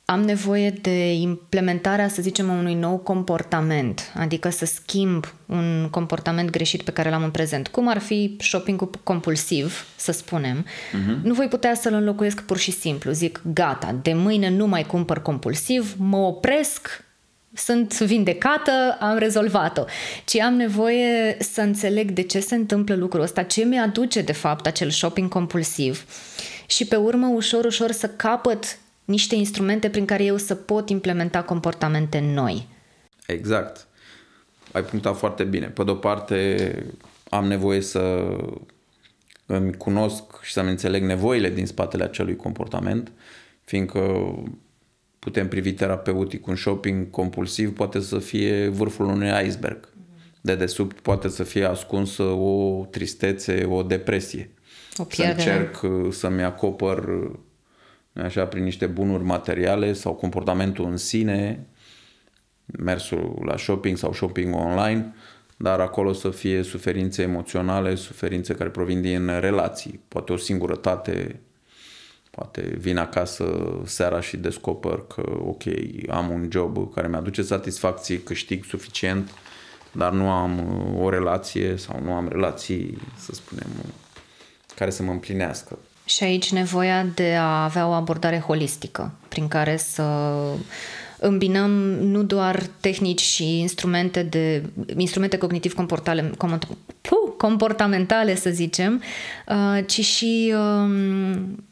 am 0.05 0.21
nevoie 0.21 0.69
de 0.69 1.13
implementarea, 1.13 2.07
să 2.07 2.21
zicem, 2.21 2.49
a 2.49 2.53
unui 2.53 2.73
nou 2.73 2.97
comportament, 2.97 4.11
adică 4.15 4.49
să 4.49 4.65
schimb 4.65 5.33
un 5.45 5.87
comportament 5.91 6.49
greșit 6.49 6.81
pe 6.81 6.91
care 6.91 7.09
l-am 7.09 7.23
în 7.23 7.31
prezent, 7.31 7.67
cum 7.67 7.87
ar 7.87 7.97
fi 7.97 8.35
shopping 8.39 9.03
compulsiv, 9.03 9.85
să 9.95 10.11
spunem, 10.11 10.65
uh-huh. 10.65 11.21
nu 11.23 11.33
voi 11.33 11.47
putea 11.47 11.75
să-l 11.75 11.93
înlocuiesc 11.93 12.41
pur 12.41 12.57
și 12.57 12.71
simplu. 12.71 13.11
Zic, 13.11 13.41
gata, 13.53 13.99
de 14.01 14.13
mâine 14.13 14.49
nu 14.49 14.67
mai 14.67 14.83
cumpăr 14.83 15.21
compulsiv, 15.21 15.95
mă 15.97 16.17
opresc, 16.17 17.02
sunt 17.53 17.99
vindecată, 17.99 18.97
am 18.99 19.17
rezolvat-o. 19.17 19.83
Ci 20.25 20.39
am 20.39 20.53
nevoie 20.53 21.37
să 21.39 21.61
înțeleg 21.61 22.11
de 22.11 22.21
ce 22.21 22.39
se 22.39 22.55
întâmplă 22.55 22.95
lucrul 22.95 23.21
ăsta, 23.21 23.43
ce 23.43 23.63
mi-aduce 23.63 24.21
de 24.21 24.31
fapt 24.31 24.65
acel 24.65 24.89
shopping 24.89 25.29
compulsiv 25.29 26.05
și 26.65 26.85
pe 26.85 26.95
urmă 26.95 27.27
ușor, 27.27 27.65
ușor 27.65 27.91
să 27.91 28.07
capăt 28.07 28.77
niște 29.05 29.35
instrumente 29.35 29.89
prin 29.89 30.05
care 30.05 30.23
eu 30.23 30.37
să 30.37 30.55
pot 30.55 30.89
implementa 30.89 31.41
comportamente 31.41 32.19
noi. 32.19 32.67
Exact. 33.27 33.87
Ai 34.71 34.83
punctat 34.83 35.17
foarte 35.17 35.43
bine. 35.43 35.67
Pe 35.67 35.83
de-o 35.83 35.95
parte 35.95 36.75
am 37.29 37.47
nevoie 37.47 37.81
să 37.81 38.35
îmi 39.45 39.77
cunosc 39.77 40.23
și 40.41 40.51
să-mi 40.51 40.69
înțeleg 40.69 41.03
nevoile 41.03 41.49
din 41.49 41.65
spatele 41.65 42.03
acelui 42.03 42.35
comportament, 42.35 43.11
fiindcă 43.63 44.33
putem 45.23 45.47
privi 45.47 45.73
terapeutic 45.73 46.47
un 46.47 46.55
shopping 46.55 47.09
compulsiv 47.09 47.75
poate 47.75 47.99
să 47.99 48.19
fie 48.19 48.67
vârful 48.67 49.05
unui 49.05 49.47
iceberg. 49.47 49.89
De 50.41 50.55
desubt 50.55 50.99
poate 50.99 51.27
să 51.29 51.43
fie 51.43 51.65
ascunsă 51.65 52.23
o 52.23 52.85
tristețe, 52.85 53.65
o 53.69 53.83
depresie. 53.83 54.49
O 54.97 55.05
să 55.09 55.23
încerc 55.23 55.81
uh, 55.81 56.11
să-mi 56.11 56.43
acopăr 56.43 57.09
așa, 58.13 58.45
prin 58.45 58.63
niște 58.63 58.85
bunuri 58.85 59.23
materiale 59.23 59.93
sau 59.93 60.13
comportamentul 60.13 60.85
în 60.85 60.97
sine, 60.97 61.67
mersul 62.65 63.41
la 63.45 63.57
shopping 63.57 63.97
sau 63.97 64.13
shopping 64.13 64.55
online, 64.55 65.13
dar 65.57 65.79
acolo 65.79 66.13
să 66.13 66.29
fie 66.29 66.63
suferințe 66.63 67.21
emoționale, 67.21 67.95
suferințe 67.95 68.53
care 68.53 68.69
provin 68.69 69.01
din 69.01 69.39
relații, 69.39 69.99
poate 70.07 70.33
o 70.33 70.37
singurătate, 70.37 71.39
poate 72.35 72.61
vin 72.61 72.97
acasă 72.97 73.45
seara 73.85 74.21
și 74.21 74.37
descoper 74.37 75.03
că 75.15 75.23
ok, 75.45 75.63
am 76.09 76.29
un 76.29 76.47
job 76.51 76.93
care 76.93 77.07
mi-aduce 77.07 77.41
satisfacție, 77.41 78.21
câștig 78.23 78.63
suficient, 78.63 79.29
dar 79.91 80.11
nu 80.11 80.29
am 80.29 80.77
o 80.99 81.09
relație 81.09 81.77
sau 81.77 81.99
nu 82.03 82.13
am 82.13 82.27
relații, 82.27 82.97
să 83.17 83.31
spunem, 83.33 83.67
care 84.75 84.89
să 84.89 85.03
mă 85.03 85.11
împlinească. 85.11 85.77
Și 86.05 86.23
aici 86.23 86.51
nevoia 86.51 87.05
de 87.15 87.35
a 87.39 87.63
avea 87.63 87.87
o 87.87 87.91
abordare 87.91 88.39
holistică, 88.39 89.11
prin 89.27 89.47
care 89.47 89.77
să 89.77 90.03
îmbinăm 91.19 91.71
nu 91.99 92.23
doar 92.23 92.63
tehnici 92.79 93.21
și 93.21 93.59
instrumente 93.59 94.23
de 94.23 94.63
instrumente 94.95 95.37
cognitiv 95.37 95.75
comportamentale, 97.37 98.35
să 98.35 98.49
zicem, 98.49 99.01
uh, 99.47 99.83
ci 99.85 99.99
și 100.05 100.53
um, 100.55 101.63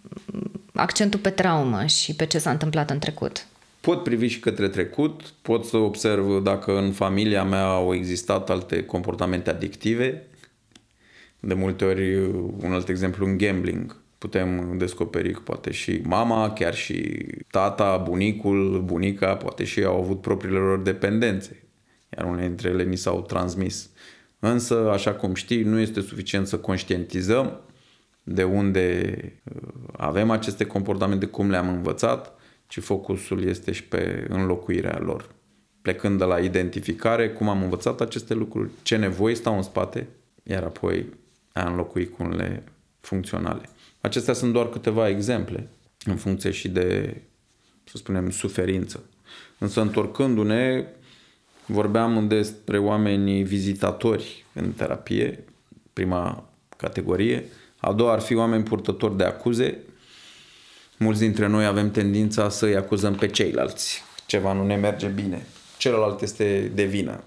accentul 0.74 1.20
pe 1.20 1.30
traumă 1.30 1.86
și 1.86 2.16
pe 2.16 2.26
ce 2.26 2.40
s-a 2.40 2.52
întâmplat 2.52 2.90
în 2.90 3.00
trecut. 3.00 3.46
Pot 3.82 4.04
privi 4.04 4.28
și 4.28 4.40
către 4.40 4.68
trecut, 4.68 5.34
pot 5.42 5.66
să 5.66 5.78
observ 5.78 6.44
dacă 6.44 6.78
în 6.78 6.92
familia 6.92 7.44
mea 7.44 7.66
au 7.66 7.94
existat 7.94 8.50
alte 8.50 8.84
comportamente 8.84 9.50
adictive. 9.50 10.24
De 11.40 11.54
multe 11.54 11.86
ori, 11.86 12.18
un 12.60 12.72
alt 12.74 12.90
exemplu, 12.90 13.26
în 13.26 13.38
gambling 13.38 14.02
putem 14.22 14.78
descoperi 14.78 15.32
că 15.32 15.40
poate 15.40 15.72
și 15.72 16.02
mama, 16.04 16.54
chiar 16.54 16.76
și 16.76 17.26
tata, 17.52 17.98
bunicul, 17.98 18.82
bunica, 18.86 19.36
poate 19.36 19.64
și 19.64 19.84
au 19.84 20.00
avut 20.00 20.22
propriile 20.22 20.58
lor 20.58 20.80
dependențe, 20.80 21.64
iar 22.18 22.26
unele 22.26 22.48
dintre 22.48 22.70
ele 22.70 22.84
ni 22.84 22.96
s-au 22.96 23.22
transmis. 23.22 23.90
Însă, 24.40 24.90
așa 24.92 25.14
cum 25.14 25.34
știi, 25.34 25.64
nu 25.64 25.80
este 25.80 26.02
suficient 26.02 26.48
să 26.48 26.58
conștientizăm 26.58 27.60
de 28.24 28.44
unde 28.44 29.16
uh, 29.44 29.62
avem 29.92 30.30
aceste 30.30 30.66
comportamente, 30.66 31.26
cum 31.26 31.50
le-am 31.50 31.70
învățat, 31.70 32.34
ci 32.68 32.80
focusul 32.80 33.44
este 33.44 33.72
și 33.72 33.84
pe 33.84 34.26
înlocuirea 34.30 35.00
lor. 35.00 35.30
Plecând 35.82 36.18
de 36.18 36.24
la 36.24 36.40
identificare, 36.40 37.30
cum 37.30 37.50
am 37.50 37.64
învățat 37.64 38.02
aceste 38.02 38.34
lucruri, 38.34 38.70
ce 38.82 38.96
nevoi 38.96 39.36
stau 39.36 39.56
în 39.56 39.62
spate, 39.62 40.08
iar 40.44 40.64
apoi 40.64 41.06
a 41.54 41.70
înlocui 41.70 42.10
cu 42.10 42.24
unele 42.24 42.64
funcționale. 43.00 43.62
Acestea 44.02 44.34
sunt 44.34 44.54
doar 44.54 44.70
câteva 44.70 45.10
exemple 45.10 45.68
în 46.06 46.16
funcție 46.16 46.52
și 46.52 46.70
de, 46.70 47.16
să 47.84 47.98
spunem, 47.98 48.30
suferință. 48.30 49.04
Însă 49.58 49.82
întorcându-ne, 49.82 50.86
vorbeam 51.66 52.28
despre 52.28 52.78
oamenii 52.78 53.44
vizitatori 53.44 54.46
în 54.54 54.72
terapie, 54.72 55.44
prima 55.94 56.50
categorie. 56.78 57.44
A 57.82 57.94
doua 57.94 58.12
ar 58.12 58.20
fi 58.20 58.36
oameni 58.36 58.64
purtători 58.64 59.18
de 59.18 59.24
acuze. 59.24 59.78
Mulți 60.98 61.20
dintre 61.20 61.48
noi 61.48 61.66
avem 61.66 61.92
tendința 61.92 62.50
să 62.50 62.66
îi 62.66 62.76
acuzăm 62.76 63.16
pe 63.16 63.28
ceilalți. 63.28 64.04
Ceva 64.26 64.54
nu 64.54 64.66
ne 64.66 64.76
merge 64.76 65.08
bine. 65.08 65.46
Celălalt 65.78 66.22
este 66.22 66.72
de 66.74 66.86
vină. 66.86 67.24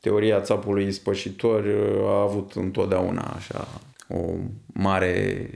Teoria 0.00 0.40
țapului 0.40 0.92
spășitor 0.92 1.64
a 2.06 2.20
avut 2.20 2.52
întotdeauna 2.52 3.22
așa 3.36 3.68
o 4.08 4.20
mare 4.66 5.48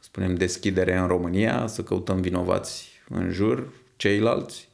spunem, 0.00 0.34
deschidere 0.34 0.96
în 0.96 1.06
România, 1.06 1.66
să 1.66 1.82
căutăm 1.82 2.20
vinovați 2.20 2.88
în 3.08 3.30
jur, 3.30 3.72
ceilalți. 3.96 4.68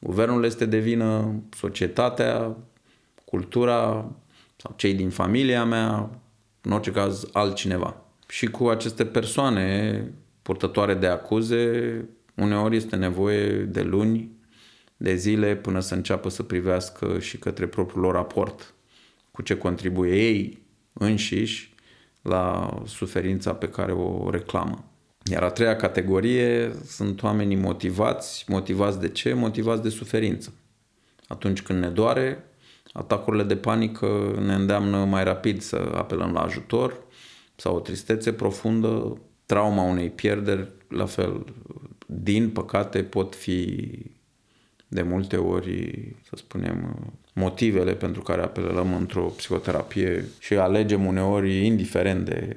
Guvernul 0.00 0.44
este 0.44 0.64
de 0.64 0.78
vină, 0.78 1.34
societatea, 1.56 2.56
cultura 3.24 4.10
sau 4.56 4.74
cei 4.76 4.94
din 4.94 5.10
familia 5.10 5.64
mea, 5.64 6.10
în 6.60 6.72
orice 6.72 6.90
caz 6.90 7.28
altcineva. 7.32 8.04
Și 8.30 8.46
cu 8.46 8.68
aceste 8.68 9.04
persoane 9.04 10.04
purtătoare 10.42 10.94
de 10.94 11.06
acuze, 11.06 12.04
uneori 12.34 12.76
este 12.76 12.96
nevoie 12.96 13.48
de 13.52 13.82
luni, 13.82 14.30
de 14.96 15.14
zile 15.14 15.56
până 15.56 15.80
să 15.80 15.94
înceapă 15.94 16.28
să 16.28 16.42
privească 16.42 17.18
și 17.18 17.38
către 17.38 17.66
propriul 17.66 18.02
lor 18.02 18.14
raport, 18.14 18.74
cu 19.30 19.42
ce 19.42 19.56
contribuie 19.56 20.26
ei 20.26 20.62
înșiși 20.92 21.74
la 22.22 22.74
suferința 22.86 23.54
pe 23.54 23.68
care 23.68 23.92
o 23.92 24.30
reclamă. 24.30 24.84
Iar 25.30 25.42
a 25.42 25.50
treia 25.50 25.76
categorie 25.76 26.72
sunt 26.86 27.22
oamenii 27.22 27.56
motivați. 27.56 28.44
Motivați 28.48 29.00
de 29.00 29.08
ce? 29.08 29.32
Motivați 29.32 29.82
de 29.82 29.88
suferință. 29.88 30.52
Atunci 31.26 31.62
când 31.62 31.78
ne 31.78 31.88
doare, 31.88 32.44
atacurile 32.92 33.42
de 33.42 33.56
panică 33.56 34.38
ne 34.40 34.54
îndeamnă 34.54 35.04
mai 35.04 35.24
rapid 35.24 35.60
să 35.60 35.92
apelăm 35.94 36.32
la 36.32 36.40
ajutor 36.40 37.08
sau 37.60 37.76
o 37.76 37.80
tristețe 37.80 38.32
profundă, 38.32 39.20
trauma 39.46 39.82
unei 39.82 40.10
pierderi, 40.10 40.68
la 40.88 41.06
fel, 41.06 41.44
din 42.06 42.50
păcate 42.50 43.02
pot 43.02 43.34
fi 43.34 43.88
de 44.88 45.02
multe 45.02 45.36
ori, 45.36 45.92
să 46.22 46.36
spunem, 46.36 46.96
motivele 47.34 47.94
pentru 47.94 48.22
care 48.22 48.42
apelăm 48.42 48.94
într-o 48.94 49.26
psihoterapie 49.26 50.24
și 50.38 50.54
alegem 50.54 51.06
uneori 51.06 51.66
indiferent 51.66 52.24
de 52.24 52.56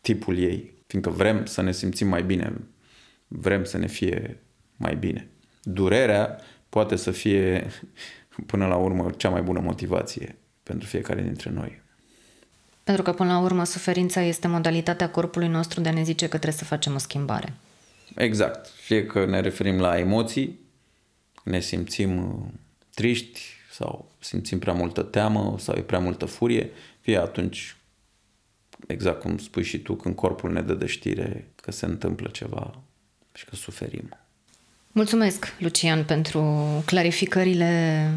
tipul 0.00 0.38
ei, 0.38 0.74
fiindcă 0.86 1.10
vrem 1.10 1.44
să 1.44 1.62
ne 1.62 1.72
simțim 1.72 2.08
mai 2.08 2.22
bine, 2.22 2.52
vrem 3.28 3.64
să 3.64 3.78
ne 3.78 3.86
fie 3.86 4.42
mai 4.76 4.96
bine. 4.96 5.30
Durerea 5.62 6.38
poate 6.68 6.96
să 6.96 7.10
fie 7.10 7.66
până 8.46 8.66
la 8.66 8.76
urmă 8.76 9.10
cea 9.16 9.28
mai 9.28 9.42
bună 9.42 9.60
motivație 9.60 10.36
pentru 10.62 10.88
fiecare 10.88 11.22
dintre 11.22 11.50
noi. 11.50 11.81
Pentru 12.84 13.02
că 13.02 13.12
până 13.12 13.32
la 13.32 13.38
urmă 13.38 13.64
suferința 13.64 14.20
este 14.20 14.46
modalitatea 14.48 15.10
corpului 15.10 15.48
nostru 15.48 15.80
de 15.80 15.88
a 15.88 15.92
ne 15.92 16.02
zice 16.02 16.28
că 16.28 16.36
trebuie 16.36 16.58
să 16.58 16.64
facem 16.64 16.94
o 16.94 16.98
schimbare. 16.98 17.52
Exact. 18.14 18.66
Fie 18.66 19.06
că 19.06 19.26
ne 19.26 19.40
referim 19.40 19.80
la 19.80 19.98
emoții, 19.98 20.58
ne 21.44 21.60
simțim 21.60 22.16
uh, 22.16 22.46
triști 22.94 23.40
sau 23.72 24.10
simțim 24.18 24.58
prea 24.58 24.72
multă 24.72 25.02
teamă 25.02 25.56
sau 25.58 25.74
e 25.76 25.80
prea 25.80 25.98
multă 25.98 26.24
furie, 26.24 26.70
fie 27.00 27.16
atunci, 27.16 27.76
exact 28.86 29.20
cum 29.20 29.38
spui 29.38 29.62
și 29.62 29.78
tu, 29.78 29.94
când 29.94 30.14
corpul 30.14 30.52
ne 30.52 30.62
dă 30.62 30.74
de 30.74 30.86
știre 30.86 31.48
că 31.62 31.70
se 31.70 31.86
întâmplă 31.86 32.28
ceva 32.28 32.74
și 33.32 33.44
că 33.44 33.56
suferim. 33.56 34.16
Mulțumesc, 34.92 35.54
Lucian, 35.58 36.04
pentru 36.04 36.56
clarificările 36.86 38.10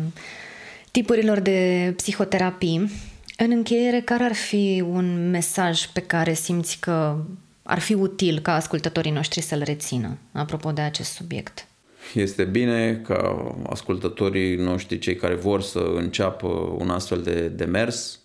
tipurilor 0.92 1.40
de 1.40 1.94
psihoterapii. 1.96 2.90
În 3.38 3.52
încheiere, 3.52 4.02
care 4.02 4.24
ar 4.24 4.34
fi 4.34 4.84
un 4.90 5.30
mesaj 5.30 5.86
pe 5.86 6.00
care 6.00 6.34
simți 6.34 6.80
că 6.80 7.16
ar 7.64 7.80
fi 7.80 7.94
util 7.94 8.40
ca 8.40 8.54
ascultătorii 8.54 9.12
noștri 9.12 9.42
să-l 9.42 9.62
rețină, 9.64 10.18
apropo 10.32 10.72
de 10.72 10.82
acest 10.82 11.12
subiect? 11.12 11.68
Este 12.14 12.44
bine 12.44 13.02
ca 13.04 13.52
ascultătorii 13.70 14.56
noștri, 14.56 15.00
cei 15.00 15.16
care 15.16 15.36
vor 15.36 15.62
să 15.62 15.92
înceapă 15.96 16.48
un 16.78 16.90
astfel 16.90 17.22
de 17.22 17.48
demers, 17.48 18.20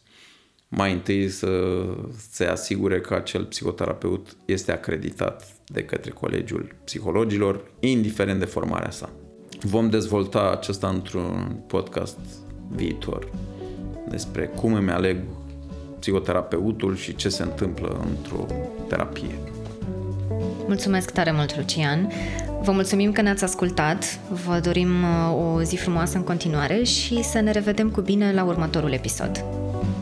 mai 0.69 0.93
întâi 0.93 1.29
să 1.29 1.83
se 2.31 2.45
asigure 2.45 3.01
că 3.01 3.15
acel 3.15 3.45
psihoterapeut 3.45 4.37
este 4.45 4.73
acreditat 4.73 5.47
de 5.67 5.85
către 5.85 6.11
Colegiul 6.11 6.75
Psihologilor, 6.85 7.71
indiferent 7.81 8.39
de 8.39 8.45
formarea 8.45 8.91
sa. 8.91 9.11
Vom 9.61 9.91
dezvolta 9.91 10.51
acesta 10.51 10.89
într-un 10.89 11.63
podcast 11.67 12.19
viitor 12.69 13.31
despre 14.11 14.51
cum 14.55 14.73
îmi 14.73 14.91
aleg 14.91 15.17
psihoterapeutul 15.99 16.97
și 16.97 17.17
ce 17.17 17.29
se 17.29 17.43
întâmplă 17.43 18.05
într-o 18.09 18.47
terapie. 18.89 19.39
Mulțumesc 20.67 21.11
tare 21.11 21.33
mult, 21.33 21.57
Lucian! 21.57 22.13
Vă 22.63 22.73
mulțumim 22.73 23.13
că 23.13 23.23
ne-ați 23.23 23.45
ascultat, 23.45 24.19
vă 24.47 24.61
dorim 24.63 24.89
uh, 24.89 25.57
o 25.57 25.63
zi 25.63 25.77
frumoasă 25.77 26.17
în 26.17 26.25
continuare 26.25 26.83
și 26.83 27.23
să 27.23 27.41
ne 27.41 27.51
revedem 27.51 27.91
cu 27.91 28.01
bine 28.01 28.33
la 28.33 28.45
următorul 28.45 28.93
episod. 28.93 29.45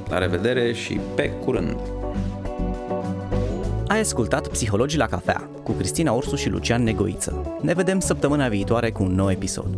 La 0.09 0.19
revedere 0.19 0.73
și 0.73 1.01
pe 1.15 1.31
curând! 1.31 1.77
Ai 3.87 4.01
ascultat 4.01 4.49
Psihologii 4.49 4.99
la 4.99 5.07
cafea 5.07 5.49
cu 5.63 5.73
Cristina 5.73 6.13
Ursu 6.13 6.37
și 6.37 6.49
Lucian 6.49 6.83
Negoiță. 6.83 7.59
Ne 7.63 7.73
vedem 7.73 8.01
săptămâna 8.01 8.49
viitoare 8.49 8.91
cu 8.91 9.03
un 9.03 9.15
nou 9.15 9.31
episod. 9.31 9.69